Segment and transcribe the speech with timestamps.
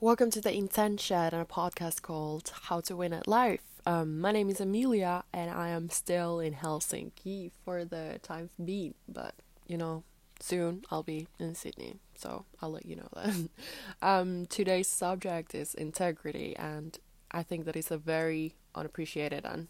[0.00, 3.64] Welcome to the Intent Shed and a podcast called How to Win at Life.
[3.84, 8.94] Um, my name is Amelia and I am still in Helsinki for the time being,
[9.08, 9.34] but
[9.66, 10.04] you know,
[10.38, 13.48] soon I'll be in Sydney, so I'll let you know that.
[14.00, 16.96] um, today's subject is integrity, and
[17.32, 19.66] I think that is a very unappreciated and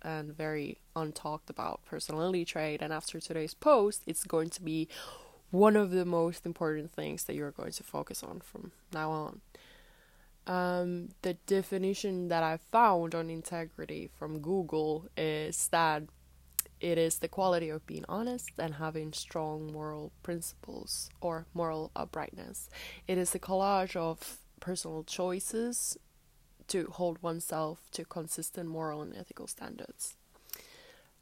[0.00, 2.80] and very untalked about personality trait.
[2.80, 4.88] And after today's post, it's going to be
[5.50, 9.40] one of the most important things that you're going to focus on from now on
[10.46, 16.04] um, the definition that I found on integrity from Google is that
[16.80, 22.68] it is the quality of being honest and having strong moral principles or moral uprightness.
[23.08, 25.96] It is a collage of personal choices
[26.68, 30.16] to hold oneself to consistent moral and ethical standards.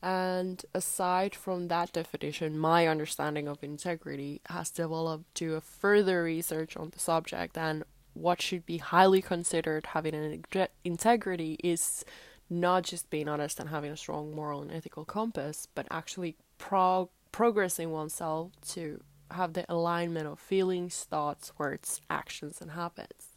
[0.04, 6.77] And aside from that definition, my understanding of integrity has developed to a further research
[6.77, 10.44] on the subject and what should be highly considered having an
[10.84, 12.05] integrity is
[12.50, 17.08] not just being honest and having a strong moral and ethical compass, but actually pro-
[17.32, 23.28] progressing oneself to have the alignment of feelings, thoughts, words, actions, and habits.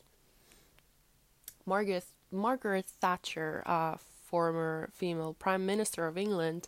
[1.65, 6.67] Margaret, Margaret Thatcher, a former female Prime Minister of England,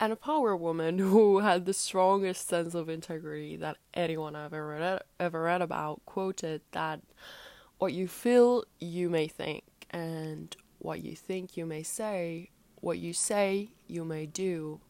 [0.00, 4.66] and a power woman who had the strongest sense of integrity that anyone I've ever
[4.66, 7.00] read, ever read about, quoted that
[7.78, 13.12] what you feel, you may think, and what you think, you may say, what you
[13.12, 14.80] say, you may do,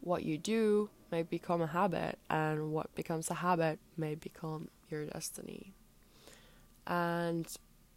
[0.00, 5.06] what you do may become a habit, and what becomes a habit may become your
[5.06, 5.72] destiny.
[6.86, 7.46] And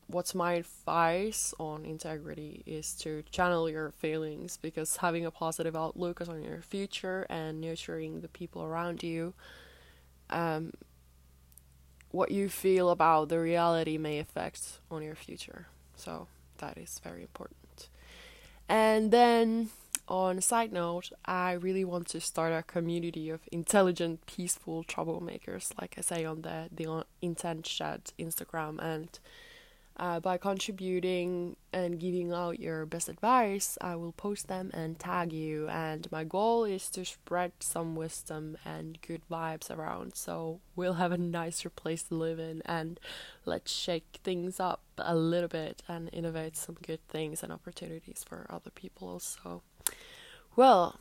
[0.08, 6.22] what's my advice on integrity is to channel your feelings because having a positive outlook
[6.28, 9.34] on your future and nurturing the people around you
[10.30, 10.72] um,
[12.12, 15.68] what you feel about the reality may affect on your future.
[15.96, 17.90] So that is very important.
[18.70, 19.70] And then
[20.08, 25.72] on a side note, I really want to start a community of intelligent, peaceful troublemakers,
[25.80, 29.20] like I say on the the Intent Shed Instagram and
[29.98, 35.34] uh, by contributing and giving out your best advice, I will post them and tag
[35.34, 35.68] you.
[35.70, 41.12] And my goal is to spread some wisdom and good vibes around so we'll have
[41.12, 42.62] a nicer place to live in.
[42.66, 43.00] And
[43.46, 48.46] let's shake things up a little bit and innovate some good things and opportunities for
[48.50, 49.64] other people also.
[50.56, 51.00] Well,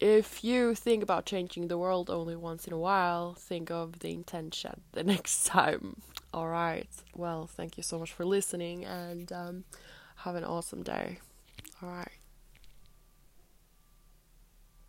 [0.00, 4.12] if you think about changing the world only once in a while, think of the
[4.12, 6.02] intention the next time.
[6.32, 6.88] All right.
[7.14, 9.64] Well, thank you so much for listening and um,
[10.16, 11.18] have an awesome day.
[11.82, 12.13] All right.